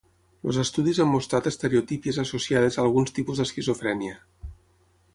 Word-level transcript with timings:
Els 0.51 0.57
estudis 0.63 1.01
han 1.03 1.11
mostrat 1.15 1.51
estereotípies 1.51 2.19
associades 2.25 2.79
a 2.81 2.85
alguns 2.89 3.17
tipus 3.19 3.43
d'esquizofrènia. 3.43 4.21